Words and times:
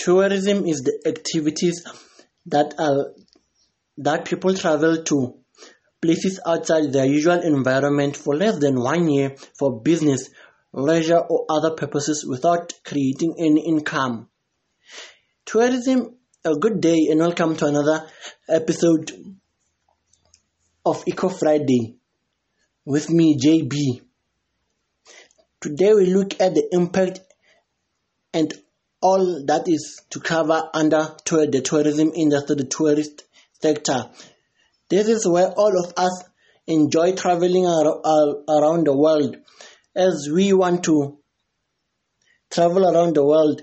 tourism 0.00 0.64
is 0.66 0.80
the 0.80 0.98
activities 1.06 1.84
that 2.46 2.74
are 2.78 3.12
that 3.98 4.24
people 4.24 4.54
travel 4.54 5.02
to 5.02 5.34
places 6.00 6.40
outside 6.46 6.90
their 6.90 7.04
usual 7.04 7.40
environment 7.40 8.16
for 8.16 8.34
less 8.34 8.58
than 8.58 8.80
one 8.80 9.08
year 9.10 9.36
for 9.58 9.82
business, 9.82 10.30
leisure, 10.72 11.18
or 11.18 11.44
other 11.50 11.72
purposes 11.72 12.24
without 12.26 12.72
creating 12.82 13.34
any 13.38 13.66
income. 13.66 14.28
Tourism, 15.44 16.16
a 16.46 16.54
good 16.54 16.80
day, 16.80 17.08
and 17.10 17.20
welcome 17.20 17.54
to 17.56 17.66
another 17.66 18.06
episode 18.48 19.12
of 20.86 21.04
Eco 21.06 21.28
Friday 21.28 21.96
with 22.86 23.10
me, 23.10 23.36
JB. 23.36 24.00
Today 25.60 25.92
we 25.92 26.06
look 26.06 26.40
at 26.40 26.54
the 26.54 26.66
impact 26.72 27.20
and 28.32 28.54
all 29.00 29.44
that 29.46 29.66
is 29.66 30.02
to 30.10 30.20
cover 30.20 30.68
under 30.74 31.16
the 31.24 31.62
tourism 31.64 32.12
industry, 32.14 32.56
the 32.56 32.64
tourist 32.64 33.24
sector. 33.60 34.10
This 34.88 35.08
is 35.08 35.26
where 35.26 35.48
all 35.52 35.72
of 35.84 35.92
us 35.96 36.24
enjoy 36.66 37.14
traveling 37.14 37.66
around 37.66 38.86
the 38.86 38.96
world 38.96 39.36
as 39.94 40.28
we 40.32 40.52
want 40.52 40.84
to 40.84 41.18
travel 42.50 42.84
around 42.86 43.14
the 43.14 43.24
world, 43.24 43.62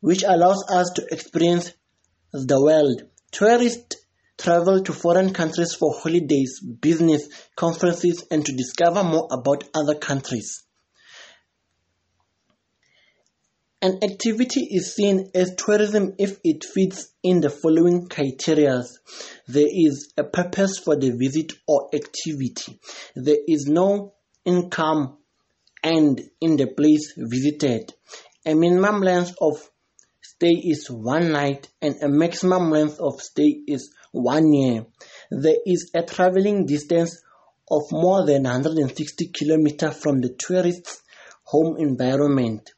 which 0.00 0.22
allows 0.22 0.64
us 0.70 0.90
to 0.96 1.06
experience 1.10 1.72
the 2.32 2.62
world. 2.62 3.02
Tourists 3.32 3.96
travel 4.36 4.82
to 4.84 4.92
foreign 4.92 5.32
countries 5.32 5.74
for 5.74 5.92
holidays, 5.92 6.60
business, 6.60 7.28
conferences, 7.56 8.24
and 8.30 8.46
to 8.46 8.52
discover 8.52 9.02
more 9.02 9.26
about 9.32 9.64
other 9.74 9.96
countries. 9.96 10.62
An 13.80 14.00
activity 14.02 14.66
is 14.72 14.96
seen 14.96 15.30
as 15.36 15.54
tourism 15.54 16.14
if 16.18 16.40
it 16.42 16.64
fits 16.64 17.12
in 17.22 17.40
the 17.40 17.48
following 17.48 18.08
criteria. 18.08 18.82
There 19.46 19.68
is 19.70 20.12
a 20.16 20.24
purpose 20.24 20.78
for 20.78 20.96
the 20.96 21.10
visit 21.10 21.52
or 21.68 21.88
activity. 21.94 22.80
There 23.14 23.38
is 23.46 23.66
no 23.68 24.14
income 24.44 25.18
and 25.84 26.20
in 26.40 26.56
the 26.56 26.66
place 26.66 27.12
visited. 27.16 27.94
A 28.44 28.54
minimum 28.54 29.00
length 29.00 29.36
of 29.40 29.70
stay 30.22 30.54
is 30.54 30.90
one 30.90 31.30
night 31.30 31.68
and 31.80 32.02
a 32.02 32.08
maximum 32.08 32.72
length 32.72 32.98
of 32.98 33.20
stay 33.22 33.60
is 33.68 33.94
one 34.10 34.52
year. 34.52 34.86
There 35.30 35.58
is 35.64 35.92
a 35.94 36.02
traveling 36.02 36.66
distance 36.66 37.22
of 37.70 37.82
more 37.92 38.26
than 38.26 38.42
160 38.42 39.30
kilometers 39.32 39.96
from 39.98 40.20
the 40.20 40.34
tourist's 40.36 41.00
home 41.44 41.76
environment. 41.78 42.72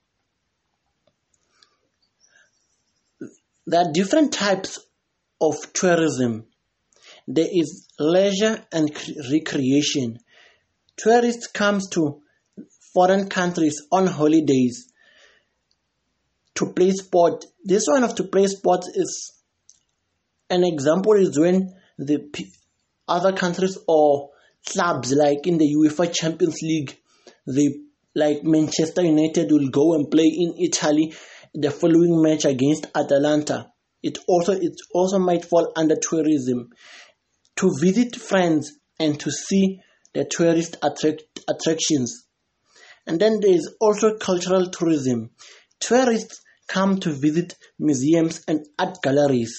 There 3.71 3.83
are 3.83 3.93
different 3.93 4.33
types 4.33 4.81
of 5.41 5.55
tourism. 5.73 6.47
There 7.29 7.47
is 7.49 7.87
leisure 8.01 8.65
and 8.73 8.91
recreation. 9.31 10.19
Tourists 10.97 11.47
comes 11.47 11.89
to 11.91 12.21
foreign 12.93 13.29
countries 13.29 13.81
on 13.93 14.09
holidays 14.09 14.89
to 16.57 16.73
play 16.73 16.91
sport. 16.91 17.45
This 17.63 17.87
one 17.87 18.03
of 18.03 18.17
to 18.17 18.25
play 18.25 18.49
sports 18.49 18.89
is 18.93 19.35
an 20.51 20.65
example 20.65 21.13
is 21.13 21.39
when 21.39 21.73
the 21.97 22.29
other 23.07 23.33
countries 23.33 23.79
or 23.87 24.31
clubs 24.67 25.13
like 25.13 25.47
in 25.47 25.59
the 25.59 25.73
UEFA 25.77 26.13
Champions 26.13 26.59
League, 26.61 26.99
they 27.47 27.69
like 28.17 28.43
Manchester 28.43 29.03
United 29.03 29.53
will 29.53 29.69
go 29.69 29.95
and 29.95 30.11
play 30.11 30.27
in 30.27 30.55
Italy 30.59 31.15
the 31.55 31.71
following 31.71 32.23
match 32.23 32.45
against 32.45 32.87
Atalanta. 32.95 33.73
It 34.03 34.19
also 34.27 34.53
it 34.53 34.75
also 34.95 35.19
might 35.19 35.45
fall 35.45 35.73
under 35.77 35.97
tourism. 35.97 36.71
To 37.57 37.71
visit 37.79 38.17
friends 38.17 38.73
and 38.99 39.19
to 39.21 39.31
see 39.31 39.81
the 40.15 40.25
tourist 40.25 40.77
attract, 40.83 41.41
attractions. 41.49 42.27
And 43.07 43.21
then 43.21 43.41
there 43.41 43.53
is 43.53 43.75
also 43.81 44.17
cultural 44.17 44.71
tourism. 44.71 45.31
Tourists 45.81 46.41
come 46.69 47.01
to 47.01 47.11
visit 47.11 47.57
museums 47.79 48.43
and 48.47 48.67
art 48.79 48.99
galleries. 49.03 49.55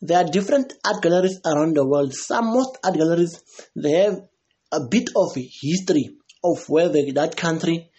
There 0.00 0.18
are 0.18 0.24
different 0.24 0.72
art 0.84 1.02
galleries 1.02 1.40
around 1.44 1.76
the 1.76 1.86
world. 1.86 2.14
Some 2.14 2.46
most 2.46 2.78
art 2.84 2.94
galleries 2.94 3.42
they 3.76 3.92
have 3.92 4.20
a 4.72 4.80
bit 4.88 5.10
of 5.16 5.34
history 5.34 6.16
of 6.42 6.68
where 6.68 6.88
the, 6.88 7.12
that 7.12 7.36
country 7.36 7.90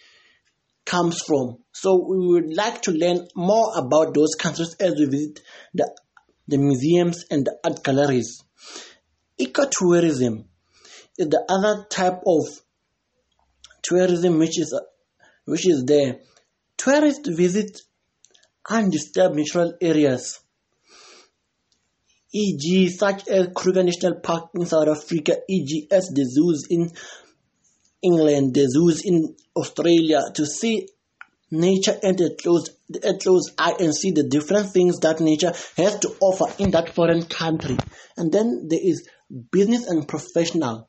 comes 0.90 1.22
from. 1.24 1.58
So 1.72 2.04
we 2.04 2.18
would 2.18 2.56
like 2.56 2.82
to 2.82 2.90
learn 2.90 3.28
more 3.36 3.70
about 3.76 4.12
those 4.12 4.34
countries 4.34 4.74
as 4.80 4.94
we 4.98 5.04
visit 5.04 5.40
the, 5.72 5.88
the 6.48 6.58
museums 6.58 7.24
and 7.30 7.46
the 7.46 7.56
art 7.64 7.84
galleries. 7.84 8.42
Ecotourism 9.40 10.46
is 11.16 11.28
the 11.28 11.44
other 11.48 11.86
type 11.88 12.20
of 12.26 12.42
tourism 13.82 14.38
which 14.38 14.58
is 14.58 14.78
which 15.44 15.66
is 15.66 15.84
there. 15.86 16.18
Tourists 16.76 17.28
visit 17.28 17.80
undisturbed 18.68 19.36
natural 19.36 19.74
areas, 19.80 20.40
e.g., 22.32 22.88
such 22.90 23.28
as 23.28 23.48
Kruger 23.54 23.84
National 23.84 24.20
Park 24.20 24.50
in 24.54 24.66
South 24.66 24.88
Africa, 24.88 25.36
e.g., 25.48 25.88
as 25.90 26.08
the 26.08 26.24
zoos 26.24 26.66
in 26.68 26.90
England, 28.02 28.54
the 28.54 28.68
zoos 28.68 29.04
in 29.04 29.36
Australia 29.56 30.22
to 30.34 30.46
see 30.46 30.88
nature 31.50 31.98
at 32.02 32.20
close 32.40 32.70
close 33.20 33.52
eye 33.58 33.74
and 33.80 33.94
see 33.94 34.12
the 34.12 34.22
different 34.22 34.70
things 34.70 35.00
that 35.00 35.20
nature 35.20 35.52
has 35.76 35.98
to 35.98 36.14
offer 36.20 36.46
in 36.62 36.70
that 36.70 36.94
foreign 36.94 37.24
country. 37.24 37.76
And 38.16 38.32
then 38.32 38.68
there 38.68 38.80
is 38.82 39.08
business 39.50 39.86
and 39.86 40.06
professional. 40.06 40.88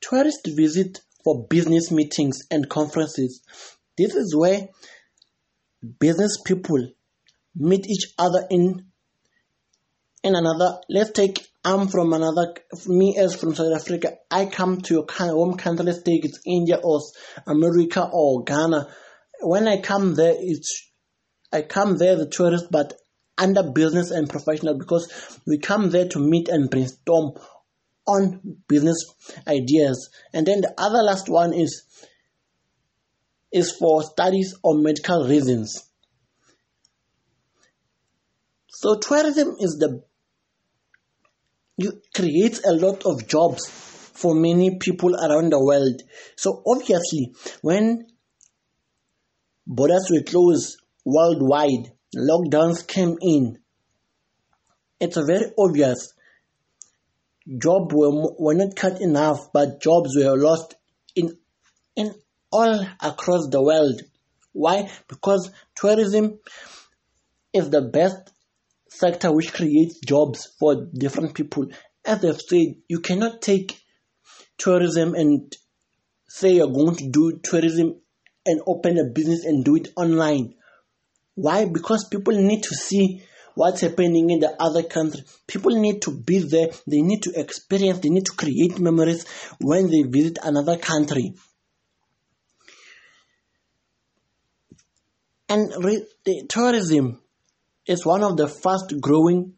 Tourists 0.00 0.50
visit 0.50 1.00
for 1.24 1.46
business 1.48 1.90
meetings 1.90 2.40
and 2.50 2.68
conferences. 2.68 3.42
This 3.96 4.14
is 4.14 4.34
where 4.36 4.68
business 6.00 6.38
people 6.44 6.90
meet 7.54 7.88
each 7.88 8.12
other 8.18 8.46
in 8.50 8.86
in 10.24 10.34
another. 10.34 10.80
Let's 10.88 11.12
take 11.12 11.46
I'm 11.66 11.88
from 11.88 12.12
another, 12.12 12.54
me 12.86 13.16
as 13.18 13.34
from 13.34 13.54
South 13.54 13.74
Africa, 13.74 14.16
I 14.30 14.44
come 14.44 14.82
to 14.82 14.94
your 14.94 15.06
home 15.08 15.56
country, 15.56 15.86
let's 15.86 16.02
take 16.02 16.26
it's 16.26 16.40
India 16.44 16.76
or 16.82 17.00
America 17.46 18.06
or 18.12 18.44
Ghana. 18.44 18.88
When 19.40 19.66
I 19.66 19.80
come 19.80 20.14
there, 20.14 20.34
it's, 20.36 20.90
I 21.50 21.62
come 21.62 21.96
there 21.96 22.16
the 22.16 22.28
tourist, 22.28 22.66
but 22.70 22.92
under 23.38 23.62
business 23.62 24.10
and 24.10 24.28
professional 24.28 24.76
because 24.76 25.40
we 25.46 25.56
come 25.58 25.88
there 25.88 26.06
to 26.08 26.18
meet 26.18 26.50
and 26.50 26.68
brainstorm 26.68 27.32
on 28.06 28.58
business 28.68 28.98
ideas. 29.48 30.10
And 30.34 30.46
then 30.46 30.60
the 30.60 30.74
other 30.76 31.02
last 31.02 31.30
one 31.30 31.54
is, 31.54 31.82
is 33.50 33.72
for 33.72 34.02
studies 34.02 34.54
or 34.62 34.76
medical 34.76 35.26
reasons. 35.26 35.90
So 38.68 38.98
tourism 38.98 39.56
is 39.58 39.78
the 39.80 40.02
you 41.76 42.00
creates 42.14 42.64
a 42.64 42.72
lot 42.72 43.04
of 43.04 43.26
jobs 43.26 43.68
for 44.14 44.34
many 44.34 44.78
people 44.78 45.14
around 45.16 45.50
the 45.50 45.62
world. 45.62 46.02
So 46.36 46.62
obviously, 46.66 47.34
when 47.62 48.06
borders 49.66 50.08
were 50.10 50.22
closed 50.22 50.76
worldwide, 51.04 51.92
lockdowns 52.16 52.86
came 52.86 53.16
in. 53.20 53.58
It's 55.00 55.16
very 55.16 55.52
obvious. 55.58 56.12
Jobs 57.58 57.92
were, 57.94 58.34
were 58.38 58.54
not 58.54 58.76
cut 58.76 59.00
enough, 59.00 59.52
but 59.52 59.82
jobs 59.82 60.16
were 60.16 60.36
lost 60.36 60.76
in 61.14 61.36
in 61.96 62.14
all 62.50 62.86
across 63.00 63.48
the 63.50 63.62
world. 63.62 64.00
Why? 64.52 64.90
Because 65.08 65.50
tourism 65.74 66.38
is 67.52 67.68
the 67.70 67.82
best 67.82 68.32
sector 68.94 69.32
which 69.32 69.52
creates 69.52 69.98
jobs 70.00 70.48
for 70.58 70.86
different 70.92 71.34
people. 71.34 71.66
As 72.04 72.24
I've 72.24 72.40
said, 72.40 72.76
you 72.88 73.00
cannot 73.00 73.42
take 73.42 73.80
tourism 74.58 75.14
and 75.14 75.52
say 76.28 76.54
you're 76.54 76.72
going 76.72 76.96
to 76.96 77.10
do 77.10 77.40
tourism 77.42 78.00
and 78.46 78.60
open 78.66 78.98
a 78.98 79.04
business 79.12 79.44
and 79.44 79.64
do 79.64 79.76
it 79.76 79.88
online. 79.96 80.54
Why? 81.34 81.64
Because 81.64 82.08
people 82.08 82.34
need 82.34 82.62
to 82.62 82.74
see 82.74 83.22
what's 83.54 83.80
happening 83.80 84.30
in 84.30 84.40
the 84.40 84.54
other 84.60 84.82
country. 84.82 85.22
People 85.46 85.72
need 85.72 86.02
to 86.02 86.10
be 86.10 86.38
there. 86.38 86.68
They 86.86 87.02
need 87.02 87.22
to 87.22 87.32
experience. 87.38 88.00
They 88.00 88.10
need 88.10 88.26
to 88.26 88.32
create 88.32 88.78
memories 88.78 89.26
when 89.60 89.90
they 89.90 90.02
visit 90.02 90.38
another 90.42 90.76
country. 90.76 91.34
And 95.48 95.72
re- 95.84 96.06
tourism 96.48 97.20
is 97.86 98.04
one 98.04 98.22
of 98.22 98.36
the 98.36 98.48
fast 98.48 98.94
growing 99.00 99.54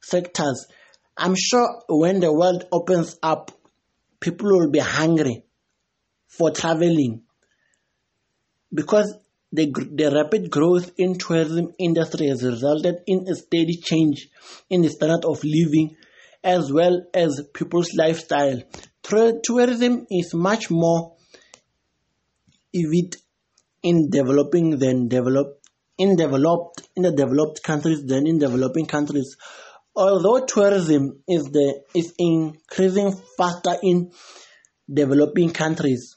sectors. 0.00 0.66
I'm 1.16 1.34
sure 1.36 1.82
when 1.88 2.20
the 2.20 2.32
world 2.32 2.64
opens 2.70 3.18
up, 3.22 3.50
people 4.20 4.48
will 4.50 4.70
be 4.70 4.78
hungry 4.78 5.44
for 6.28 6.50
traveling 6.50 7.22
because 8.72 9.16
the, 9.52 9.72
the 9.94 10.10
rapid 10.10 10.50
growth 10.50 10.92
in 10.98 11.16
tourism 11.16 11.72
industry 11.78 12.28
has 12.28 12.44
resulted 12.44 12.96
in 13.06 13.26
a 13.28 13.34
steady 13.34 13.76
change 13.82 14.28
in 14.68 14.82
the 14.82 14.90
standard 14.90 15.24
of 15.24 15.42
living 15.44 15.96
as 16.44 16.72
well 16.72 17.06
as 17.14 17.42
people's 17.54 17.94
lifestyle. 17.94 18.60
Tourism 19.02 20.06
is 20.10 20.34
much 20.34 20.70
more 20.70 21.16
vivid 22.74 23.16
in 23.82 24.10
developing 24.10 24.78
than 24.78 25.08
developed 25.08 25.65
in 25.98 26.16
developed 26.16 26.88
in 26.94 27.02
the 27.02 27.12
developed 27.12 27.62
countries 27.62 28.04
than 28.04 28.26
in 28.26 28.38
developing 28.38 28.86
countries. 28.86 29.36
Although 29.94 30.44
tourism 30.44 31.22
is 31.26 31.44
the 31.44 31.82
is 31.94 32.12
increasing 32.18 33.14
faster 33.38 33.76
in 33.82 34.12
developing 34.92 35.50
countries, 35.52 36.16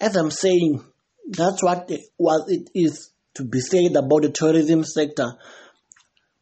as 0.00 0.16
I'm 0.16 0.30
saying, 0.30 0.82
that's 1.28 1.62
what 1.62 1.90
it, 1.90 2.00
what 2.16 2.48
it 2.48 2.70
is 2.74 3.10
to 3.34 3.44
be 3.44 3.60
said 3.60 3.96
about 3.96 4.22
the 4.22 4.30
tourism 4.30 4.84
sector. 4.84 5.34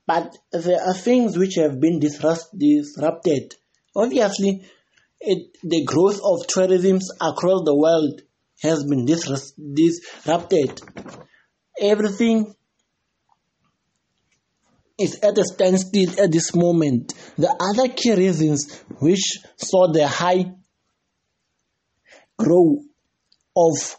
But 0.06 0.36
there 0.52 0.80
are 0.80 0.94
things 0.94 1.38
which 1.38 1.54
have 1.56 1.80
been 1.80 2.00
disrupted. 2.00 3.54
Obviously, 3.94 4.64
it, 5.20 5.56
the 5.62 5.84
growth 5.84 6.20
of 6.24 6.46
tourism 6.48 6.98
across 7.20 7.62
the 7.64 7.76
world 7.76 8.22
has 8.62 8.84
been 8.84 9.04
disrupted. 9.04 10.80
Everything 11.80 12.54
is 14.98 15.18
at 15.22 15.36
a 15.36 15.44
standstill 15.44 16.20
at 16.20 16.30
this 16.30 16.54
moment. 16.54 17.12
The 17.36 17.48
other 17.48 17.92
key 17.92 18.14
reasons 18.14 18.82
which 19.00 19.38
saw 19.56 19.90
the 19.90 20.06
high 20.06 20.52
growth 22.38 22.84
of 23.56 23.96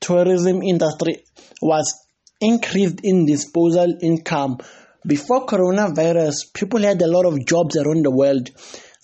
tourism 0.00 0.62
industry 0.62 1.24
was 1.62 1.94
increased 2.40 3.00
in 3.02 3.26
disposal 3.26 3.96
income. 4.02 4.58
Before 5.06 5.46
coronavirus, 5.46 6.52
people 6.52 6.80
had 6.80 7.00
a 7.00 7.06
lot 7.06 7.26
of 7.26 7.44
jobs 7.46 7.76
around 7.76 8.04
the 8.04 8.10
world. 8.10 8.50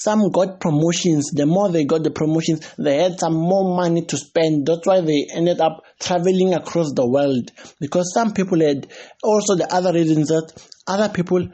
Some 0.00 0.30
got 0.30 0.60
promotions. 0.60 1.30
The 1.30 1.44
more 1.44 1.68
they 1.68 1.84
got 1.84 2.02
the 2.02 2.10
promotions, 2.10 2.66
they 2.78 2.96
had 3.02 3.20
some 3.20 3.34
more 3.34 3.76
money 3.76 4.00
to 4.06 4.16
spend. 4.16 4.64
That's 4.64 4.86
why 4.86 5.02
they 5.02 5.26
ended 5.30 5.60
up 5.60 5.84
traveling 5.98 6.54
across 6.54 6.94
the 6.94 7.06
world. 7.06 7.52
Because 7.80 8.10
some 8.14 8.32
people 8.32 8.60
had 8.60 8.86
also 9.22 9.56
the 9.56 9.68
other 9.70 9.92
reasons 9.92 10.28
that 10.28 10.52
other 10.86 11.10
people 11.10 11.46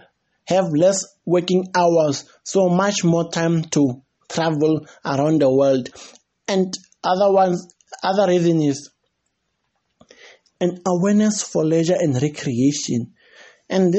have 0.46 0.66
less 0.72 1.04
working 1.24 1.72
hours, 1.74 2.24
so 2.44 2.68
much 2.68 3.02
more 3.02 3.32
time 3.32 3.62
to 3.62 4.00
travel 4.28 4.86
around 5.04 5.40
the 5.40 5.50
world. 5.50 5.88
And 6.46 6.72
other 7.02 7.32
ones, 7.32 7.74
other 8.04 8.28
reason 8.28 8.62
is 8.62 8.92
an 10.60 10.82
awareness 10.86 11.42
for 11.42 11.64
leisure 11.64 11.96
and 11.98 12.14
recreation. 12.22 13.12
And 13.68 13.92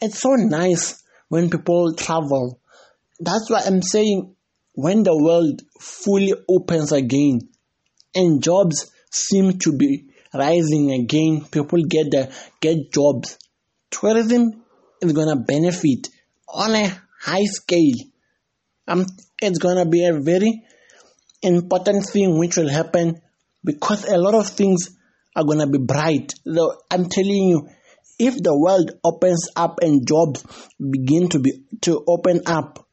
it's 0.00 0.20
so 0.20 0.36
nice 0.36 1.02
when 1.28 1.50
people 1.50 1.94
travel. 1.94 2.59
That's 3.20 3.50
why 3.50 3.62
I'm 3.66 3.82
saying 3.82 4.34
when 4.74 5.02
the 5.02 5.16
world 5.16 5.62
fully 5.78 6.32
opens 6.48 6.92
again 6.92 7.40
and 8.14 8.42
jobs 8.42 8.90
seem 9.10 9.58
to 9.58 9.76
be 9.76 10.06
rising 10.32 10.92
again, 10.92 11.44
people 11.50 11.82
get 11.84 12.10
the, 12.10 12.34
get 12.60 12.92
jobs. 12.92 13.38
Tourism 13.90 14.64
is 15.02 15.12
gonna 15.12 15.36
benefit 15.36 16.08
on 16.48 16.74
a 16.74 16.88
high 17.20 17.44
scale. 17.44 17.96
Um, 18.88 19.04
it's 19.42 19.58
gonna 19.58 19.86
be 19.86 20.06
a 20.06 20.18
very 20.18 20.62
important 21.42 22.06
thing 22.06 22.38
which 22.38 22.56
will 22.56 22.68
happen 22.68 23.20
because 23.64 24.04
a 24.04 24.16
lot 24.16 24.34
of 24.34 24.48
things 24.48 24.96
are 25.36 25.44
to 25.44 25.66
be 25.66 25.78
bright. 25.78 26.32
So 26.46 26.74
I'm 26.90 27.08
telling 27.08 27.48
you, 27.48 27.68
if 28.18 28.42
the 28.42 28.56
world 28.56 28.92
opens 29.04 29.48
up 29.56 29.80
and 29.82 30.06
jobs 30.06 30.44
begin 30.78 31.28
to 31.30 31.38
be 31.38 31.64
to 31.82 32.04
open 32.06 32.42
up, 32.46 32.86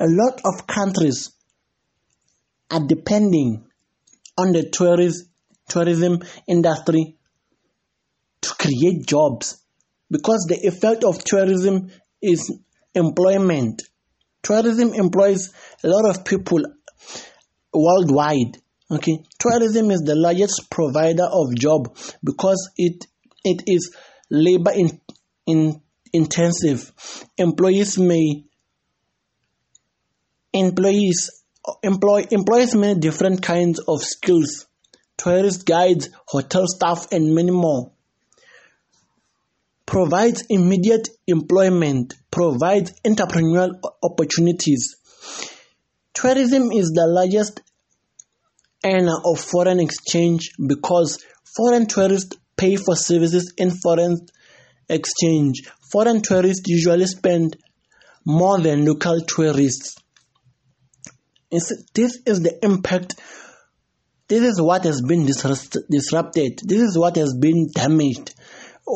a 0.00 0.06
lot 0.06 0.40
of 0.44 0.66
countries 0.66 1.30
are 2.70 2.86
depending 2.86 3.64
on 4.36 4.52
the 4.52 4.68
tourist 4.70 5.24
tourism 5.68 6.20
industry 6.46 7.16
to 8.40 8.54
create 8.54 9.06
jobs 9.06 9.62
because 10.10 10.46
the 10.48 10.66
effect 10.66 11.04
of 11.04 11.22
tourism 11.24 11.90
is 12.22 12.52
employment. 12.94 13.82
Tourism 14.42 14.92
employs 14.94 15.52
a 15.82 15.88
lot 15.88 16.08
of 16.08 16.24
people 16.24 16.60
worldwide. 17.72 18.58
Okay, 18.90 19.18
tourism 19.38 19.90
is 19.90 20.00
the 20.00 20.14
largest 20.14 20.70
provider 20.70 21.24
of 21.24 21.54
job 21.56 21.96
because 22.22 22.70
it 22.76 23.06
it 23.44 23.62
is 23.66 23.94
labor 24.30 24.72
in, 24.72 25.00
in 25.46 25.80
intensive. 26.12 26.92
Employees 27.36 27.98
may 27.98 28.44
employees 30.56 31.30
employ 31.82 32.26
employs 32.30 32.74
many 32.74 32.98
different 32.98 33.42
kinds 33.42 33.80
of 33.80 34.02
skills. 34.02 34.66
Tourist 35.16 35.64
guides, 35.66 36.10
hotel 36.26 36.66
staff, 36.66 37.10
and 37.10 37.34
many 37.34 37.50
more. 37.50 37.92
Provides 39.86 40.44
immediate 40.50 41.08
employment, 41.26 42.14
provides 42.30 42.92
entrepreneurial 43.02 43.70
opportunities. 44.02 44.96
Tourism 46.12 46.72
is 46.72 46.90
the 46.90 47.06
largest 47.06 47.60
earner 48.84 49.16
of 49.24 49.40
foreign 49.40 49.80
exchange 49.80 50.50
because 50.66 51.24
foreign 51.56 51.86
tourists 51.86 52.36
pay 52.56 52.76
for 52.76 52.96
services 52.96 53.54
in 53.56 53.70
foreign 53.70 54.18
exchange. 54.88 55.62
Foreign 55.90 56.20
tourists 56.20 56.64
usually 56.66 57.06
spend 57.06 57.56
more 58.24 58.60
than 58.60 58.84
local 58.84 59.20
tourists. 59.20 59.96
This 61.94 62.18
is 62.26 62.42
the 62.42 62.58
impact. 62.62 63.14
This 64.28 64.42
is 64.42 64.60
what 64.60 64.84
has 64.84 65.02
been 65.02 65.26
disrupted. 65.26 66.60
This 66.64 66.82
is 66.82 66.98
what 66.98 67.16
has 67.16 67.34
been 67.38 67.68
damaged 67.74 68.34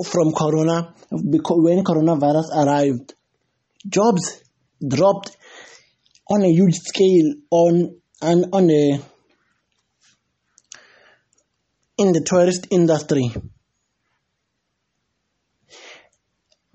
from 0.06 0.32
Corona 0.32 0.94
because 1.10 1.58
when 1.60 1.84
coronavirus 1.84 2.50
arrived. 2.54 3.14
Jobs 3.88 4.42
dropped 4.86 5.36
on 6.28 6.42
a 6.42 6.52
huge 6.52 6.76
scale 6.76 7.34
on 7.50 8.00
and 8.22 8.46
on 8.52 8.70
a 8.70 9.00
in 11.98 12.12
the 12.12 12.20
tourist 12.20 12.66
industry. 12.70 13.32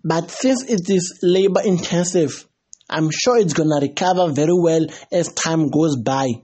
But 0.03 0.29
since 0.29 0.63
it 0.63 0.87
is 0.89 1.19
labor 1.23 1.61
intensive, 1.61 2.47
I'm 2.89 3.09
sure 3.11 3.37
it's 3.37 3.53
gonna 3.53 3.79
recover 3.81 4.31
very 4.31 4.53
well 4.53 4.85
as 5.11 5.33
time 5.33 5.69
goes 5.69 5.95
by. 5.97 6.41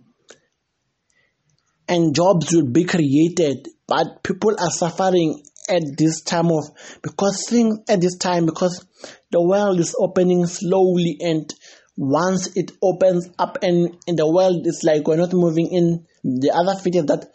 And 1.87 2.15
jobs 2.15 2.53
will 2.53 2.71
be 2.71 2.85
created, 2.85 3.67
but 3.87 4.23
people 4.23 4.55
are 4.59 4.71
suffering 4.71 5.43
at 5.69 5.83
this 5.97 6.21
time 6.21 6.47
of 6.51 6.63
because 7.01 7.45
things 7.47 7.79
at 7.87 8.01
this 8.01 8.17
time 8.17 8.45
because 8.45 8.85
the 9.31 9.41
world 9.41 9.79
is 9.79 9.95
opening 9.99 10.45
slowly 10.45 11.17
and 11.21 11.53
once 11.97 12.55
it 12.55 12.71
opens 12.81 13.29
up 13.37 13.57
and 13.61 13.95
in 14.07 14.15
the 14.15 14.29
world 14.29 14.65
is 14.65 14.83
like 14.83 15.07
we're 15.07 15.17
not 15.17 15.33
moving 15.33 15.67
in 15.71 16.05
the 16.23 16.51
other 16.51 16.79
feature 16.79 17.03
that 17.03 17.31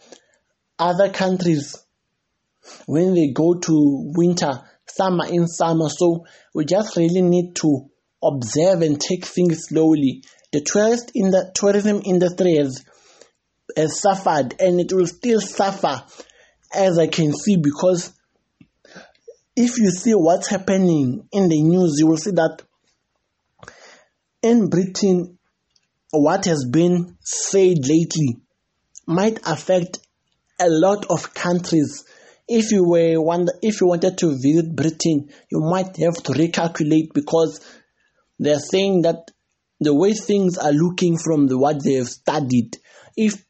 other 0.79 1.09
countries 1.09 1.75
when 2.85 3.13
they 3.13 3.31
go 3.31 3.55
to 3.55 4.11
winter, 4.15 4.61
summer 4.85 5.25
in 5.27 5.47
summer. 5.47 5.89
So 5.89 6.25
we 6.53 6.65
just 6.65 6.95
really 6.97 7.21
need 7.21 7.55
to 7.57 7.89
observe 8.23 8.81
and 8.81 8.99
take 8.99 9.25
things 9.25 9.65
slowly. 9.67 10.23
The 10.51 10.61
tourist 10.61 11.11
in 11.13 11.31
the 11.31 11.51
tourism 11.53 12.01
industry 12.05 12.55
has, 12.55 12.83
has 13.75 13.99
suffered 13.99 14.55
and 14.59 14.79
it 14.79 14.93
will 14.93 15.07
still 15.07 15.41
suffer 15.41 16.03
as 16.73 16.97
I 16.97 17.07
can 17.07 17.33
see 17.33 17.57
because 17.57 18.13
if 19.55 19.77
you 19.77 19.89
see 19.89 20.13
what's 20.13 20.47
happening 20.47 21.27
in 21.31 21.49
the 21.49 21.61
news, 21.61 21.95
you 21.99 22.07
will 22.07 22.17
see 22.17 22.31
that 22.31 22.61
in 24.43 24.69
Britain, 24.69 25.37
what 26.11 26.45
has 26.45 26.65
been 26.71 27.17
said 27.21 27.77
lately 27.87 28.37
might 29.05 29.39
affect 29.45 29.99
a 30.59 30.69
lot 30.69 31.05
of 31.09 31.33
countries. 31.33 32.05
If 32.47 32.71
you 32.71 32.87
were 32.87 33.21
wonder, 33.21 33.51
if 33.61 33.81
you 33.81 33.87
wanted 33.87 34.17
to 34.19 34.37
visit 34.41 34.75
Britain, 34.75 35.29
you 35.51 35.59
might 35.59 35.97
have 35.97 36.15
to 36.23 36.33
recalculate 36.33 37.13
because 37.13 37.59
they're 38.39 38.59
saying 38.59 39.01
that 39.03 39.31
the 39.79 39.93
way 39.93 40.13
things 40.13 40.57
are 40.57 40.71
looking 40.71 41.17
from 41.17 41.47
the 41.47 41.57
what 41.57 41.83
they 41.83 41.93
have 41.93 42.07
studied, 42.07 42.77
if 43.15 43.43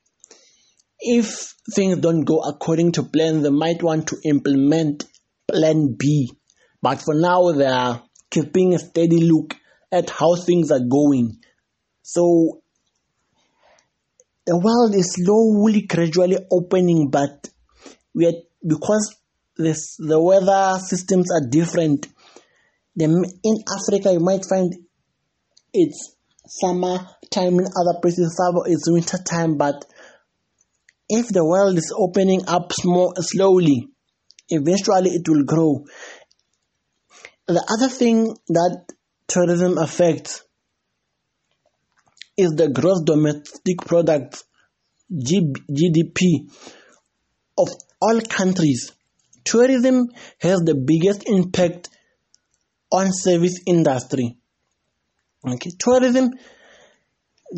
if 0.99 1.53
things 1.73 1.99
don't 1.99 2.21
go 2.21 2.39
according 2.39 2.91
to 2.93 3.03
plan, 3.03 3.41
they 3.41 3.49
might 3.49 3.83
want 3.83 4.07
to 4.07 4.17
implement 4.25 5.05
plan 5.47 5.95
B. 5.97 6.31
But 6.81 7.01
for 7.01 7.13
now, 7.13 7.51
they 7.51 7.65
are 7.65 8.03
keeping 8.29 8.73
a 8.73 8.79
steady 8.79 9.21
look 9.21 9.55
at 9.91 10.09
how 10.09 10.35
things 10.35 10.71
are 10.71 10.79
going. 10.79 11.37
So 12.01 12.61
the 14.45 14.57
world 14.57 14.95
is 14.95 15.13
slowly, 15.13 15.81
gradually 15.81 16.37
opening, 16.51 17.09
but 17.09 17.49
we 18.13 18.27
are 18.27 18.33
because 18.65 19.15
this 19.57 19.97
the 19.97 20.19
weather 20.19 20.79
systems 20.79 21.31
are 21.31 21.47
different. 21.47 22.07
The, 22.97 23.05
in 23.05 23.57
Africa, 23.71 24.11
you 24.11 24.19
might 24.19 24.43
find 24.43 24.73
it's 25.71 26.15
summer 26.47 27.07
time 27.29 27.59
in 27.59 27.65
other 27.65 27.99
places, 28.01 28.35
it's 28.65 28.89
winter 28.89 29.19
time, 29.23 29.57
but 29.57 29.85
if 31.07 31.27
the 31.29 31.45
world 31.45 31.77
is 31.77 31.93
opening 31.95 32.41
up 32.47 32.71
more 32.83 33.13
slowly, 33.17 33.87
eventually 34.49 35.11
it 35.11 35.29
will 35.29 35.43
grow. 35.43 35.85
The 37.47 37.63
other 37.69 37.89
thing 37.93 38.35
that 38.49 38.85
tourism 39.27 39.77
affects 39.77 40.43
is 42.35 42.51
the 42.51 42.69
gross 42.69 43.01
domestic 43.05 43.77
product 43.85 44.43
GDP 45.13 46.49
of 47.57 47.69
all 48.01 48.21
countries. 48.21 48.91
Tourism 49.45 50.09
has 50.39 50.59
the 50.59 50.75
biggest 50.75 51.23
impact 51.27 51.89
on 52.91 53.11
service 53.11 53.59
industry. 53.65 54.37
Okay, 55.45 55.71
tourism 55.77 56.31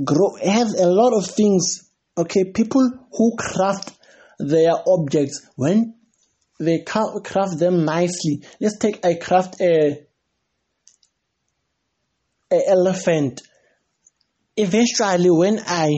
grow 0.03 0.35
has 0.43 0.73
a 0.79 0.87
lot 0.87 1.13
of 1.13 1.25
things. 1.27 1.89
Okay, 2.17 2.51
people 2.53 2.89
who 3.11 3.35
craft 3.37 3.91
their 4.39 4.73
objects 4.87 5.47
when 5.55 5.95
they 6.59 6.83
craft 6.83 7.57
them 7.57 7.85
nicely. 7.85 8.43
Let's 8.59 8.77
take 8.77 9.05
I 9.05 9.15
craft 9.15 9.61
a, 9.61 10.05
a 12.51 12.69
elephant. 12.69 13.41
Eventually, 14.57 15.29
when 15.29 15.59
I 15.65 15.89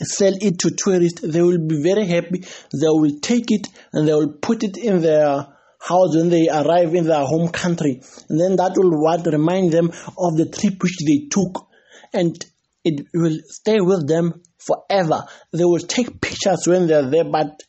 sell 0.00 0.32
it 0.40 0.58
to 0.60 0.70
tourists, 0.70 1.20
they 1.20 1.42
will 1.42 1.58
be 1.58 1.82
very 1.82 2.06
happy. 2.06 2.40
They 2.72 2.88
will 2.88 3.20
take 3.20 3.44
it 3.48 3.68
and 3.92 4.08
they 4.08 4.14
will 4.14 4.32
put 4.32 4.64
it 4.64 4.78
in 4.78 5.02
their 5.02 5.53
house 5.84 6.16
when 6.16 6.30
they 6.30 6.48
arrive 6.48 6.94
in 6.94 7.04
their 7.04 7.24
home 7.24 7.48
country. 7.48 8.00
And 8.28 8.40
then 8.40 8.56
that 8.56 8.72
will 8.76 8.90
what 9.00 9.26
remind 9.26 9.72
them 9.72 9.88
of 9.88 10.36
the 10.36 10.48
trip 10.50 10.82
which 10.82 10.96
they 11.06 11.28
took. 11.30 11.68
And 12.12 12.34
it 12.84 13.06
will 13.12 13.38
stay 13.48 13.80
with 13.80 14.08
them 14.08 14.42
forever. 14.58 15.24
They 15.52 15.64
will 15.64 15.80
take 15.80 16.20
pictures 16.20 16.66
when 16.66 16.86
they're 16.86 17.10
there, 17.10 17.24
but 17.24 17.62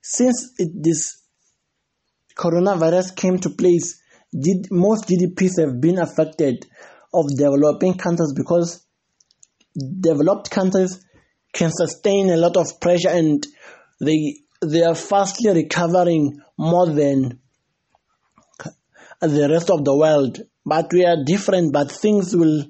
since 0.00 0.52
it, 0.58 0.70
this 0.74 1.22
coronavirus 2.34 3.14
came 3.14 3.38
to 3.40 3.50
place, 3.50 4.00
did, 4.32 4.68
most 4.70 5.08
GDPs 5.08 5.60
have 5.60 5.80
been 5.80 5.98
affected 5.98 6.64
of 7.12 7.26
developing 7.36 7.94
countries 7.94 8.32
because 8.34 8.86
developed 10.00 10.50
countries 10.50 11.04
can 11.52 11.70
sustain 11.72 12.30
a 12.30 12.36
lot 12.36 12.56
of 12.56 12.80
pressure 12.80 13.08
and 13.08 13.46
they 14.00 14.36
they 14.60 14.82
are 14.82 14.94
fastly 14.94 15.52
recovering 15.52 16.40
more 16.56 16.86
than 16.86 17.40
the 19.20 19.48
rest 19.50 19.70
of 19.70 19.84
the 19.84 19.96
world. 19.96 20.40
But 20.64 20.92
we 20.92 21.04
are 21.04 21.24
different, 21.24 21.72
but 21.72 21.90
things 21.90 22.36
will 22.36 22.64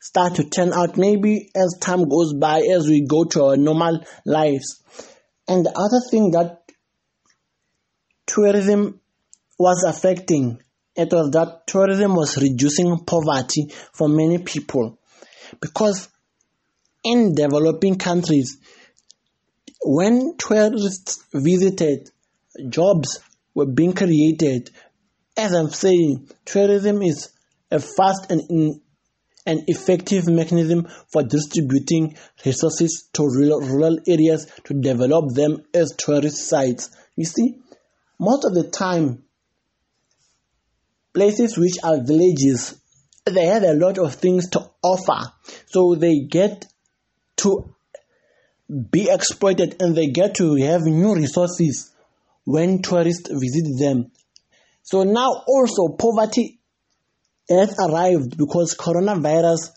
start 0.00 0.36
to 0.36 0.44
turn 0.44 0.72
out 0.72 0.96
maybe 0.96 1.50
as 1.54 1.76
time 1.80 2.08
goes 2.08 2.34
by, 2.34 2.60
as 2.60 2.88
we 2.88 3.06
go 3.06 3.24
to 3.24 3.44
our 3.44 3.56
normal 3.56 4.04
lives. 4.24 4.82
And 5.46 5.64
the 5.64 5.70
other 5.70 6.00
thing 6.10 6.30
that 6.32 6.62
tourism 8.26 9.00
was 9.58 9.84
affecting, 9.86 10.60
it 10.94 11.12
was 11.12 11.30
that 11.32 11.66
tourism 11.66 12.14
was 12.14 12.36
reducing 12.36 13.04
poverty 13.04 13.72
for 13.92 14.08
many 14.08 14.38
people. 14.38 14.98
Because 15.60 16.08
in 17.04 17.34
developing 17.34 17.96
countries, 17.96 18.58
when 19.82 20.36
tourists 20.36 21.24
visited, 21.32 22.10
jobs 22.68 23.20
were 23.54 23.66
being 23.66 23.92
created. 23.92 24.70
As 25.36 25.52
I'm 25.52 25.70
saying, 25.70 26.28
tourism 26.44 27.02
is 27.02 27.30
a 27.70 27.80
fast 27.80 28.30
and 28.30 28.42
in, 28.50 28.80
an 29.46 29.64
effective 29.66 30.26
mechanism 30.26 30.86
for 31.10 31.22
distributing 31.22 32.16
resources 32.44 33.08
to 33.14 33.22
rural, 33.22 33.60
rural 33.60 33.98
areas 34.06 34.46
to 34.64 34.74
develop 34.74 35.32
them 35.34 35.62
as 35.72 35.94
tourist 35.96 36.48
sites. 36.48 36.90
You 37.16 37.24
see, 37.24 37.58
most 38.18 38.44
of 38.44 38.52
the 38.52 38.68
time, 38.68 39.24
places 41.14 41.56
which 41.56 41.76
are 41.82 42.02
villages, 42.02 42.78
they 43.24 43.46
have 43.46 43.62
a 43.62 43.72
lot 43.72 43.98
of 43.98 44.16
things 44.16 44.50
to 44.50 44.70
offer. 44.82 45.32
So 45.66 45.94
they 45.94 46.20
get 46.28 46.66
to 47.38 47.74
be 48.68 49.08
exploited 49.10 49.76
and 49.80 49.96
they 49.96 50.08
get 50.08 50.34
to 50.36 50.54
have 50.56 50.82
new 50.82 51.14
resources 51.14 51.92
when 52.44 52.82
tourists 52.82 53.30
visit 53.30 53.78
them. 53.78 54.10
So 54.82 55.04
now 55.04 55.42
also 55.46 55.88
poverty 55.96 56.60
has 57.48 57.74
arrived 57.78 58.36
because 58.36 58.76
coronavirus 58.78 59.70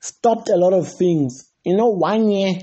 stopped 0.00 0.48
a 0.48 0.56
lot 0.56 0.72
of 0.72 0.92
things. 0.92 1.50
You 1.64 1.76
know, 1.76 1.90
one 1.90 2.30
year 2.30 2.54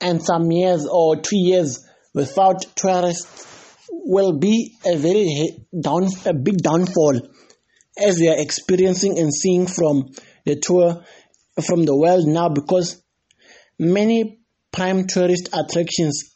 and 0.00 0.22
some 0.22 0.50
years 0.50 0.86
or 0.90 1.16
two 1.16 1.38
years 1.38 1.84
without 2.14 2.64
tourists 2.76 3.46
will 3.90 4.38
be 4.38 4.76
a 4.84 4.96
very 4.96 5.56
down, 5.78 6.08
a 6.24 6.34
big 6.34 6.58
downfall 6.58 7.20
as 8.00 8.18
we 8.18 8.28
are 8.28 8.40
experiencing 8.40 9.18
and 9.18 9.32
seeing 9.32 9.66
from 9.66 10.10
the 10.44 10.56
tour 10.56 11.04
from 11.66 11.84
the 11.84 11.96
world 11.96 12.26
now 12.26 12.48
because 12.48 13.02
many 13.78 14.40
prime 14.72 15.06
tourist 15.06 15.48
attractions 15.52 16.34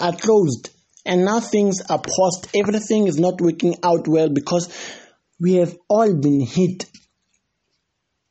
are 0.00 0.16
closed 0.16 0.70
and 1.04 1.24
now 1.24 1.40
things 1.40 1.80
are 1.88 2.00
paused. 2.00 2.48
Everything 2.54 3.06
is 3.06 3.18
not 3.18 3.40
working 3.40 3.76
out 3.82 4.06
well 4.06 4.28
because 4.28 4.68
we 5.38 5.54
have 5.54 5.76
all 5.88 6.14
been 6.14 6.40
hit 6.40 6.84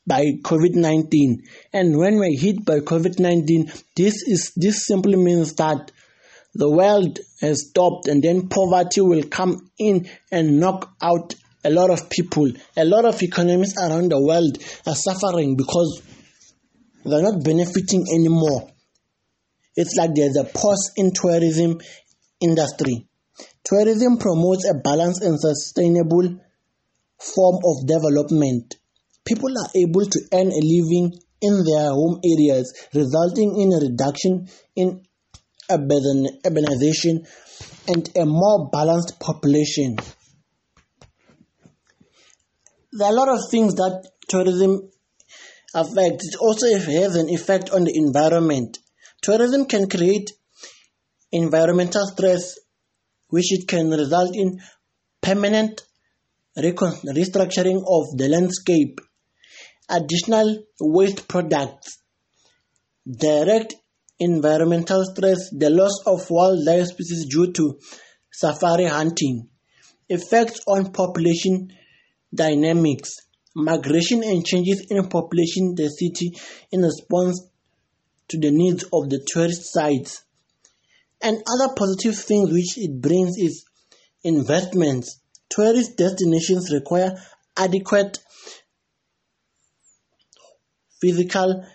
by 0.05 0.25
COVID-19. 0.41 1.43
And 1.73 1.97
when 1.97 2.17
we're 2.17 2.39
hit 2.39 2.65
by 2.65 2.79
COVID-19, 2.79 3.83
this 3.95 4.23
is 4.27 4.51
this 4.55 4.85
simply 4.85 5.15
means 5.15 5.55
that 5.55 5.91
the 6.55 6.69
world 6.69 7.19
has 7.41 7.67
stopped 7.69 8.07
and 8.07 8.23
then 8.23 8.49
poverty 8.49 9.01
will 9.01 9.23
come 9.23 9.69
in 9.77 10.09
and 10.31 10.59
knock 10.59 10.93
out 11.01 11.35
a 11.63 11.69
lot 11.69 11.89
of 11.89 12.09
people. 12.09 12.51
A 12.77 12.85
lot 12.85 13.05
of 13.05 13.21
economies 13.21 13.75
around 13.77 14.11
the 14.11 14.21
world 14.21 14.57
are 14.87 14.95
suffering 14.95 15.55
because 15.55 16.01
they're 17.05 17.21
not 17.21 17.43
benefiting 17.43 18.05
anymore. 18.13 18.71
It's 19.75 19.95
like 19.95 20.11
there's 20.15 20.37
a 20.37 20.43
pause 20.43 20.91
in 20.95 21.11
tourism 21.13 21.79
industry. 22.41 23.07
Tourism 23.63 24.17
promotes 24.17 24.69
a 24.69 24.73
balanced 24.73 25.23
and 25.23 25.39
sustainable 25.39 26.39
form 27.19 27.57
of 27.63 27.87
development. 27.87 28.75
People 29.25 29.51
are 29.57 29.69
able 29.75 30.05
to 30.05 30.19
earn 30.33 30.47
a 30.47 30.61
living 30.63 31.13
in 31.41 31.63
their 31.63 31.89
home 31.91 32.19
areas, 32.23 32.73
resulting 32.93 33.59
in 33.59 33.71
a 33.73 33.79
reduction 33.79 34.47
in 34.75 35.01
urbanization 35.69 37.27
and 37.87 38.09
a 38.17 38.25
more 38.25 38.69
balanced 38.71 39.19
population. 39.19 39.97
There 42.91 43.07
are 43.07 43.11
a 43.11 43.15
lot 43.15 43.29
of 43.29 43.39
things 43.51 43.75
that 43.75 44.09
tourism 44.27 44.89
affects. 45.75 46.27
It 46.27 46.35
also 46.39 46.65
has 46.67 47.15
an 47.15 47.29
effect 47.29 47.69
on 47.69 47.83
the 47.83 47.95
environment. 47.95 48.79
Tourism 49.21 49.65
can 49.65 49.87
create 49.87 50.31
environmental 51.31 52.07
stress, 52.07 52.57
which 53.27 53.53
it 53.53 53.67
can 53.67 53.91
result 53.91 54.35
in 54.35 54.59
permanent 55.21 55.83
restructuring 56.57 57.83
of 57.85 58.17
the 58.17 58.27
landscape, 58.27 58.99
additional 59.87 60.63
waste 60.79 61.27
products, 61.27 61.99
direct 63.07 63.75
environmental 64.19 65.05
stress, 65.05 65.49
the 65.51 65.69
loss 65.69 66.01
of 66.07 66.27
wildlife 66.29 66.87
species 66.87 67.27
due 67.29 67.51
to 67.53 67.79
safari 68.31 68.85
hunting, 68.85 69.47
effects 70.09 70.61
on 70.67 70.91
population 70.91 71.71
dynamics, 72.33 73.15
migration 73.55 74.23
and 74.23 74.45
changes 74.45 74.85
in 74.89 75.07
population 75.09 75.75
density 75.75 76.31
in 76.71 76.81
response 76.81 77.47
to 78.27 78.37
the 78.37 78.51
needs 78.51 78.83
of 78.83 79.09
the 79.09 79.25
tourist 79.27 79.73
sites. 79.73 80.23
And 81.21 81.37
other 81.37 81.73
positive 81.75 82.17
things 82.17 82.51
which 82.51 82.77
it 82.77 83.01
brings 83.01 83.37
is 83.37 83.65
investments. 84.23 85.19
Tourist 85.49 85.97
destinations 85.97 86.71
require 86.71 87.11
adequate 87.57 88.19
physical 91.01 91.65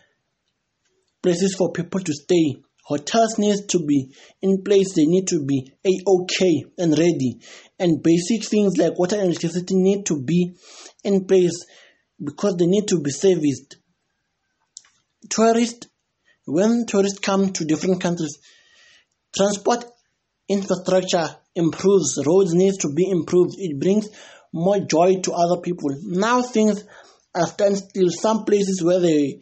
places 1.23 1.55
for 1.57 1.73
people 1.73 2.01
to 2.01 2.13
stay. 2.13 2.57
Hotels 2.85 3.39
need 3.39 3.69
to 3.71 3.79
be 3.79 4.15
in 4.43 4.63
place, 4.63 4.95
they 4.95 5.07
need 5.07 5.27
to 5.29 5.45
be 5.45 5.73
a-okay 5.87 6.65
and 6.77 6.99
ready. 6.99 7.41
And 7.79 8.03
basic 8.03 8.45
things 8.45 8.77
like 8.77 8.99
water 8.99 9.17
and 9.17 9.27
electricity 9.27 9.75
need 9.75 10.05
to 10.07 10.23
be 10.23 10.55
in 11.03 11.25
place 11.25 11.65
because 12.23 12.57
they 12.59 12.67
need 12.67 12.87
to 12.89 13.01
be 13.01 13.11
serviced. 13.11 13.77
tourists, 15.31 15.89
when 16.47 16.85
tourists 16.87 17.19
come 17.19 17.53
to 17.55 17.65
different 17.65 18.03
countries, 18.03 18.39
transport 19.35 19.85
infrastructure 20.49 21.37
improves, 21.55 22.19
roads 22.27 22.53
needs 22.53 22.79
to 22.79 22.93
be 22.93 23.09
improved. 23.09 23.55
It 23.57 23.81
brings 23.81 24.09
more 24.53 24.79
joy 24.81 25.21
to 25.23 25.33
other 25.33 25.61
people. 25.61 25.91
Now 26.03 26.43
things 26.43 26.85
are 27.35 27.47
standstill. 27.47 28.11
Some 28.11 28.45
places 28.45 28.83
where 28.83 29.01
they 29.01 29.41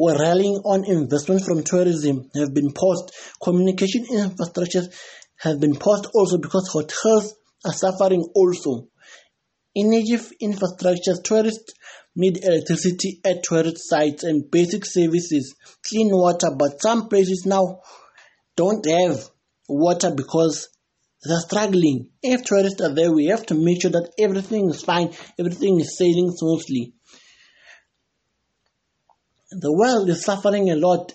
were 0.00 0.14
relying 0.14 0.56
on 0.64 0.82
investment 0.86 1.44
from 1.44 1.62
tourism 1.62 2.30
have 2.34 2.54
been 2.54 2.72
paused. 2.72 3.12
Communication 3.42 4.06
infrastructures 4.06 4.86
have 5.36 5.60
been 5.60 5.74
paused 5.74 6.06
also 6.14 6.38
because 6.38 6.68
hotels 6.72 7.34
are 7.66 7.74
suffering 7.74 8.24
also. 8.34 8.88
Energy 9.76 10.18
infrastructure, 10.40 11.16
tourists 11.22 11.74
need 12.16 12.42
electricity 12.42 13.20
at 13.26 13.42
tourist 13.42 13.76
sites 13.90 14.24
and 14.24 14.50
basic 14.50 14.86
services, 14.86 15.54
clean 15.86 16.08
water, 16.10 16.48
but 16.58 16.80
some 16.80 17.08
places 17.10 17.44
now 17.44 17.80
don't 18.56 18.86
have 18.86 19.28
water 19.68 20.10
because 20.16 20.68
they're 21.22 21.40
struggling. 21.40 22.08
If 22.22 22.44
tourists 22.44 22.80
are 22.80 22.94
there, 22.94 23.12
we 23.12 23.26
have 23.26 23.44
to 23.46 23.54
make 23.54 23.82
sure 23.82 23.90
that 23.90 24.12
everything 24.18 24.70
is 24.70 24.82
fine, 24.82 25.12
everything 25.38 25.78
is 25.78 25.98
sailing 25.98 26.30
smoothly. 26.34 26.94
The 29.52 29.72
world 29.72 30.08
is 30.08 30.24
suffering 30.24 30.70
a 30.70 30.76
lot 30.76 31.12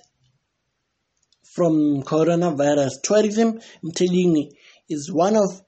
from 1.54 2.04
coronavirus. 2.04 3.02
Tourism, 3.02 3.62
I'm 3.82 3.92
telling 3.92 4.36
you, 4.36 4.52
is 4.90 5.10
one 5.12 5.38
of 5.38 5.62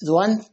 is 0.00 0.10
one 0.10 0.44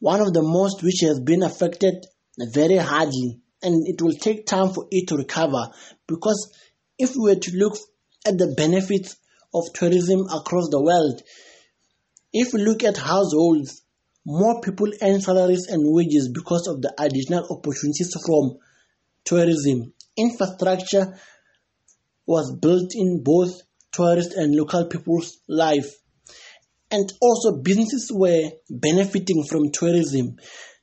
one 0.00 0.20
of 0.22 0.32
the 0.32 0.42
most 0.42 0.82
which 0.82 1.00
has 1.02 1.20
been 1.20 1.42
affected 1.42 2.06
very 2.54 2.76
hardly, 2.76 3.40
and 3.62 3.86
it 3.86 4.00
will 4.00 4.14
take 4.14 4.46
time 4.46 4.72
for 4.72 4.86
it 4.90 5.08
to 5.08 5.16
recover. 5.16 5.68
Because 6.08 6.50
if 6.98 7.14
we 7.14 7.34
were 7.34 7.40
to 7.40 7.56
look 7.56 7.76
at 8.26 8.38
the 8.38 8.54
benefits 8.56 9.16
of 9.52 9.64
tourism 9.74 10.26
across 10.32 10.68
the 10.70 10.82
world, 10.82 11.22
if 12.32 12.54
we 12.54 12.62
look 12.62 12.82
at 12.82 12.96
households, 12.96 13.82
more 14.24 14.60
people 14.62 14.90
earn 15.02 15.20
salaries 15.20 15.66
and 15.68 15.82
wages 15.84 16.30
because 16.32 16.66
of 16.66 16.80
the 16.80 16.94
additional 16.98 17.46
opportunities 17.50 18.14
from 18.24 18.56
tourism. 19.26 19.92
Infrastructure 20.16 21.18
was 22.26 22.56
built 22.60 22.92
in 22.94 23.22
both 23.22 23.60
tourist 23.92 24.32
and 24.34 24.54
local 24.54 24.86
people's 24.86 25.38
life. 25.48 25.92
And 26.90 27.12
also 27.20 27.60
businesses 27.62 28.10
were 28.12 28.50
benefiting 28.70 29.44
from 29.44 29.70
tourism. 29.72 30.36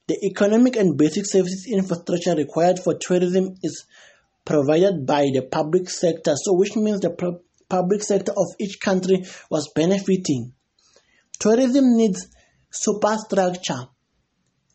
The 0.07 0.17
economic 0.25 0.75
and 0.75 0.97
basic 0.97 1.25
services 1.25 1.65
infrastructure 1.71 2.35
required 2.35 2.79
for 2.79 2.95
tourism 2.99 3.55
is 3.63 3.85
provided 4.45 5.05
by 5.05 5.29
the 5.33 5.47
public 5.49 5.89
sector, 5.89 6.33
so 6.35 6.53
which 6.53 6.75
means 6.75 6.99
the 6.99 7.39
public 7.69 8.03
sector 8.03 8.33
of 8.33 8.47
each 8.59 8.79
country 8.81 9.23
was 9.49 9.71
benefiting. 9.73 10.53
Tourism 11.39 11.95
needs 11.95 12.27
superstructure, 12.69 13.87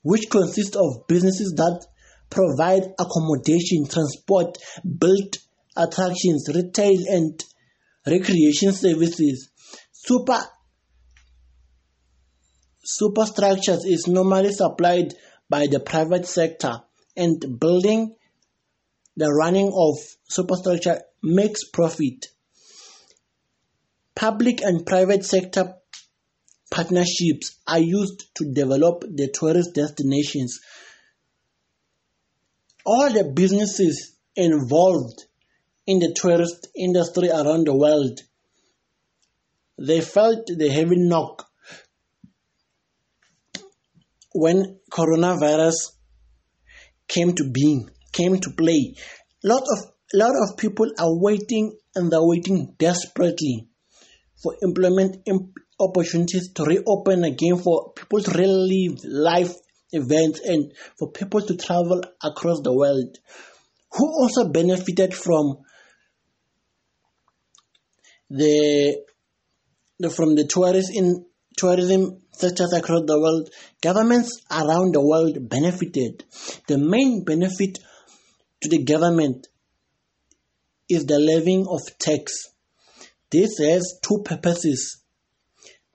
which 0.03 0.31
consists 0.31 0.77
of 0.77 1.07
businesses 1.07 1.53
that 1.57 1.87
provide 2.31 2.83
accommodation, 2.99 3.87
transport, 3.89 4.59
built 4.99 5.39
attractions, 5.77 6.49
retail, 6.55 6.99
and 7.09 7.45
recreation 8.07 8.73
services. 8.73 9.51
Super 9.93 10.41
superstructures 12.83 13.85
is 13.85 14.07
normally 14.07 14.53
supplied 14.53 15.15
by 15.51 15.67
the 15.67 15.81
private 15.81 16.27
sector 16.27 16.81
and 17.17 17.59
building 17.61 18.15
the 19.17 19.29
running 19.29 19.73
of 19.75 19.97
superstructure 20.29 21.03
makes 21.23 21.69
profit. 21.69 22.27
Public 24.15 24.63
and 24.63 24.87
private 24.87 25.25
sector 25.25 25.75
partnerships 26.71 27.59
are 27.67 27.79
used 27.79 28.35
to 28.37 28.53
develop 28.53 29.03
the 29.03 29.29
tourist 29.33 29.75
destinations. 29.75 30.61
All 32.91 33.13
the 33.13 33.25
businesses 33.25 34.17
involved 34.35 35.27
in 35.87 35.99
the 35.99 36.15
tourist 36.19 36.69
industry 36.75 37.29
around 37.29 37.67
the 37.67 37.77
world, 37.77 38.21
they 39.79 40.01
felt 40.01 40.47
the 40.47 40.71
heavy 40.71 40.97
knock 40.97 41.47
when 44.33 44.79
coronavirus 44.91 45.75
came 47.07 47.35
to 47.35 47.51
being, 47.51 47.91
came 48.11 48.41
to 48.41 48.51
play, 48.57 48.95
lot 49.45 49.65
of 49.75 49.93
lot 50.15 50.33
of 50.45 50.57
people 50.57 50.91
are 50.99 51.15
waiting 51.21 51.77
and 51.95 52.11
they're 52.11 52.25
waiting 52.33 52.75
desperately 52.79 53.69
for 54.43 54.55
employment 54.63 55.29
opportunities 55.79 56.55
to 56.55 56.65
reopen 56.65 57.25
again, 57.25 57.59
for 57.59 57.93
people 57.93 58.23
to 58.23 58.31
relive 58.31 59.05
life 59.05 59.53
events 59.93 60.41
and 60.45 60.73
for 60.99 61.11
people 61.11 61.41
to 61.41 61.57
travel 61.57 62.03
across 62.23 62.61
the 62.63 62.73
world. 62.73 63.19
Who 63.93 64.07
also 64.07 64.49
benefited 64.51 65.15
from 65.15 65.59
the, 68.31 69.03
the 69.99 70.11
from 70.11 70.35
the 70.35 70.47
tourist 70.47 70.91
in 70.95 71.25
tourism 71.57 72.21
sectors 72.33 72.73
across 72.73 73.03
the 73.07 73.19
world, 73.19 73.51
governments 73.81 74.41
around 74.51 74.95
the 74.95 75.05
world 75.05 75.49
benefited. 75.49 76.25
The 76.69 76.79
main 76.79 77.25
benefit 77.25 77.79
to 78.61 78.69
the 78.69 78.85
government 78.85 79.49
is 80.89 81.05
the 81.05 81.19
levying 81.19 81.67
of 81.69 81.81
tax. 81.99 82.33
This 83.31 83.59
has 83.59 83.99
two 84.03 84.23
purposes 84.25 85.03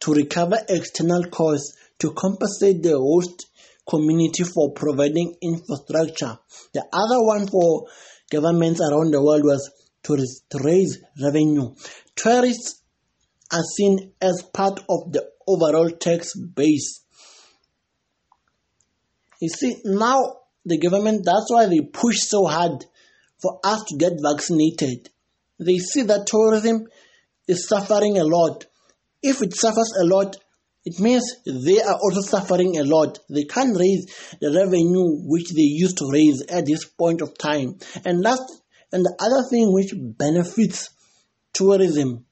to 0.02 0.14
recover 0.14 0.58
external 0.68 1.24
costs, 1.26 1.78
to 2.00 2.12
compensate 2.14 2.84
the 2.84 2.98
host 2.98 3.46
community 3.88 4.44
for 4.44 4.72
providing 4.74 5.36
infrastructure. 5.42 6.38
The 6.74 6.86
other 6.92 7.22
one 7.24 7.48
for 7.48 7.88
governments 8.32 8.82
around 8.82 9.12
the 9.12 9.22
world 9.22 9.44
was 9.44 9.72
to 10.04 10.18
raise 10.64 11.00
revenue. 11.22 11.74
Tourists 12.16 12.82
are 13.52 13.64
seen 13.78 14.14
as 14.22 14.44
part 14.54 14.80
of 14.90 15.12
the 15.12 15.30
overall 15.48 15.90
tax 15.90 16.36
base. 16.36 17.02
You 19.42 19.50
see, 19.50 19.76
now 19.86 20.40
the 20.66 20.78
government, 20.78 21.24
that's 21.26 21.50
why 21.50 21.66
they 21.66 21.82
push 21.82 22.20
so 22.22 22.46
hard 22.46 22.86
for 23.42 23.60
us 23.64 23.84
to 23.90 23.98
get 23.98 24.14
vaccinated. 24.22 25.10
They 25.60 25.78
see 25.78 26.04
that 26.04 26.28
tourism 26.28 26.88
is 27.48 27.68
suffering 27.68 28.18
a 28.18 28.24
lot. 28.24 28.66
If 29.22 29.42
it 29.42 29.54
suffers 29.56 29.94
a 30.00 30.06
lot, 30.06 30.38
it 30.86 31.00
means 31.00 31.24
they 31.46 31.82
are 31.82 31.96
also 31.96 32.22
suffering 32.22 32.78
a 32.78 32.84
lot. 32.84 33.20
They 33.30 33.46
can't 33.46 33.78
raise 33.78 34.06
the 34.42 34.52
revenue 34.52 35.24
which 35.26 35.50
they 35.52 35.62
used 35.62 35.98
to 36.00 36.10
raise 36.12 36.42
at 36.50 36.66
this 36.66 36.84
point 36.86 37.22
of 37.22 37.38
time. 37.38 37.80
And 38.04 38.22
last, 38.22 38.44
and 38.92 39.06
the 39.06 39.16
other 39.20 39.48
thing 39.50 39.72
which 39.72 39.94
benefits 39.96 40.90
tourism 41.54 42.26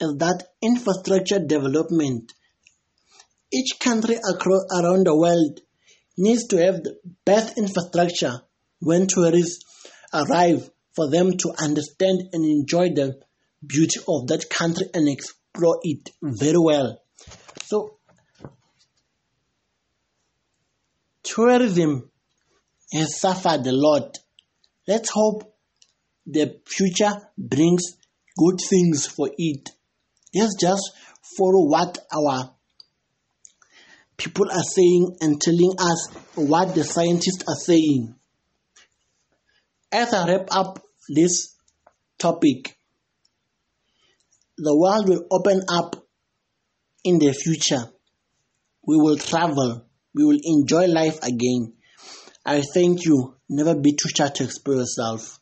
is 0.00 0.16
that 0.18 0.44
infrastructure 0.62 1.38
development. 1.38 2.32
Each 3.52 3.78
country 3.78 4.16
across, 4.16 4.64
around 4.72 5.06
the 5.06 5.16
world 5.16 5.60
needs 6.16 6.46
to 6.48 6.56
have 6.64 6.82
the 6.82 6.96
best 7.24 7.58
infrastructure 7.58 8.40
when 8.80 9.06
tourists 9.06 9.64
arrive 10.14 10.70
for 10.94 11.10
them 11.10 11.36
to 11.36 11.52
understand 11.58 12.20
and 12.32 12.44
enjoy 12.44 12.88
the 12.88 13.20
beauty 13.64 14.00
of 14.08 14.28
that 14.28 14.48
country 14.48 14.86
and 14.94 15.08
explore 15.56 15.78
it 15.82 16.10
very 16.22 16.58
well. 16.58 17.00
So, 17.64 17.98
tourism 21.22 22.10
has 22.92 23.18
suffered 23.18 23.66
a 23.66 23.72
lot. 23.72 24.18
Let's 24.86 25.10
hope 25.10 25.54
the 26.26 26.60
future 26.66 27.12
brings 27.38 27.82
good 28.36 28.58
things 28.68 29.06
for 29.06 29.30
it. 29.36 29.70
Let's 30.34 30.54
just 30.60 30.92
follow 31.36 31.68
what 31.68 31.98
our 32.12 32.52
people 34.16 34.50
are 34.50 34.62
saying 34.62 35.16
and 35.20 35.40
telling 35.40 35.72
us 35.78 36.08
what 36.34 36.74
the 36.74 36.84
scientists 36.84 37.44
are 37.48 37.56
saying. 37.56 38.14
As 39.90 40.12
I 40.12 40.28
wrap 40.28 40.48
up 40.50 40.82
this 41.08 41.56
topic, 42.18 42.75
the 44.58 44.76
world 44.76 45.08
will 45.08 45.26
open 45.30 45.62
up 45.68 45.96
in 47.04 47.18
the 47.18 47.32
future. 47.32 47.90
We 48.86 48.96
will 48.96 49.16
travel. 49.16 49.86
We 50.14 50.24
will 50.24 50.38
enjoy 50.42 50.86
life 50.86 51.22
again. 51.22 51.74
I 52.44 52.62
thank 52.62 53.04
you. 53.04 53.36
Never 53.48 53.74
be 53.74 53.92
too 53.92 54.08
shy 54.08 54.28
to 54.28 54.44
express 54.44 54.76
yourself. 54.76 55.40